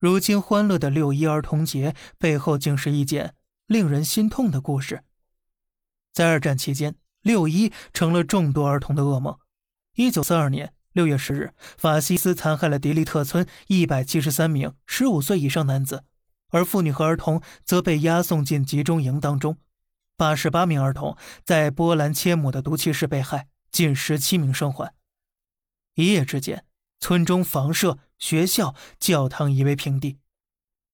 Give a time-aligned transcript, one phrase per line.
[0.00, 3.34] 如今欢乐的六一儿童节背后，竟是一件
[3.66, 5.04] 令人心痛的故事。
[6.10, 9.38] 在二战期间，六一成了众多儿童的噩梦。
[9.96, 16.04] 一九四二年六月十日，法西斯残害了迪利特村一百七十三名十五岁以上男子，
[16.48, 19.58] 而妇女和儿童则被押送进集中营当中。
[20.16, 21.14] 八十八名儿童
[21.44, 24.94] 在波兰切姆的毒气室被害，近十七名生还。
[25.94, 26.64] 一夜之间，
[26.98, 30.18] 村中房舍、学校、教堂夷为平地。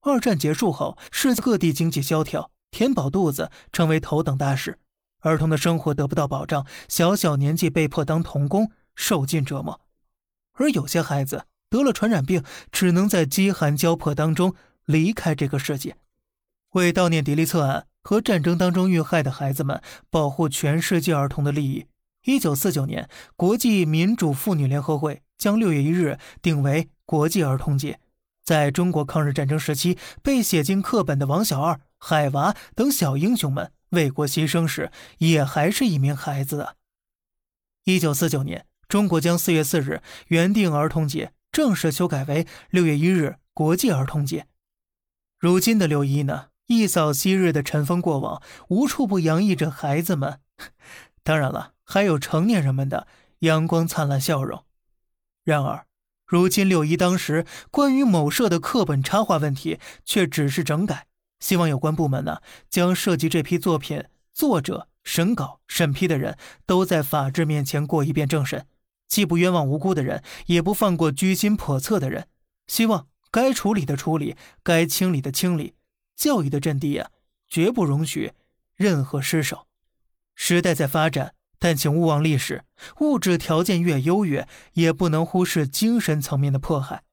[0.00, 4.78] 二战结束后，世界各地经济萧条，填饱肚子成为头等大事。
[5.20, 9.80] 儿童的生活得不到保障，小小年纪被迫当童工，受尽折磨。
[10.52, 15.96] 而有些孩子得了传染病，只能在饥寒交迫当中离开这个世界。
[16.74, 21.86] 为悼念迪利策案和战争当中遇害的孩子们，保护全世界儿童的利益，
[22.24, 27.98] 一九四九年，国际民主妇女联合会将六月一日定为国际儿童节。
[28.44, 33.72] 在中国抗日战争时期被写进课本的王小二、海娃等小英雄们。
[33.90, 36.74] 为国牺牲时，也还是一名孩子啊。
[37.84, 44.48] 一九四九年，中国将四月四日原定儿童节正式修改为六月一日国际儿童节。
[45.38, 50.40] 如今的六一呢，一扫昔日的尘封过往，无处不洋溢着孩子们，
[51.22, 53.06] 当然了，还有成年人们的
[53.40, 54.64] 阳光灿烂笑容。
[55.44, 55.85] 然而，
[56.26, 61.06] 如今六一当时关于某社的课本插画问题，却只是整改。
[61.38, 68.66] 希望有关部门呢，将涉及这批作品作者、审稿、审批的人都在法治面前过一遍政审，
[69.06, 72.26] 既不冤枉无辜的人，也不放过居心叵测的人。
[72.66, 75.74] 希望该处理的处理，该清理的清理。
[76.16, 77.10] 教育的阵地呀，
[77.46, 78.32] 绝不容许
[78.74, 79.68] 任何失手。
[80.34, 82.64] 时代在发展，但请勿忘历史。
[83.00, 87.04] 物质条件越优越，也不能忽视精神层面的迫害。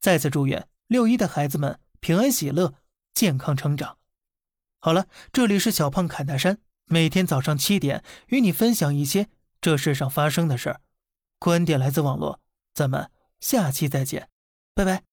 [0.00, 2.74] 再次祝愿六一的孩子们平安喜乐。
[3.16, 3.96] 健康成长。
[4.78, 10.82] 好了，这里是小胖侃大山，每天早上七点与你分享一些这世上发生的事儿。
[11.38, 12.42] 观点来自网络，
[12.74, 13.10] 咱们
[13.40, 14.28] 下期再见，
[14.74, 15.05] 拜拜。